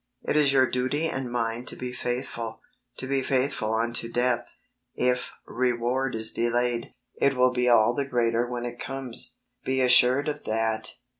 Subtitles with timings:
[0.23, 2.59] It is your duty and mine to be faithful,
[2.97, 4.55] to be faithful unto death.
[4.95, 10.27] If reward is delayed, it will be all the greater when it comes, be assured
[10.27, 10.95] of that.